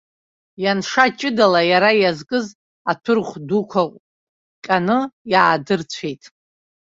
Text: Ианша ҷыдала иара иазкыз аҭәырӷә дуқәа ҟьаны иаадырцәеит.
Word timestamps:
Ианша 0.63 1.05
ҷыдала 1.17 1.61
иара 1.71 1.91
иазкыз 2.01 2.47
аҭәырӷә 2.91 3.35
дуқәа 3.47 3.81
ҟьаны 4.63 4.97
иаадырцәеит. 5.31 6.23